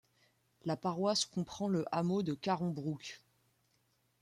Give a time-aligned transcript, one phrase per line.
[0.65, 3.21] La paroisse comprend le hameau de Caron-Brook.